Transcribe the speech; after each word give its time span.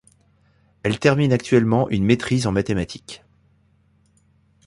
Elle 0.81 0.97
termine 0.97 1.31
actuellement 1.31 1.87
une 1.91 2.05
maîtrise 2.05 2.47
en 2.47 2.51
mathématiques. 2.51 3.23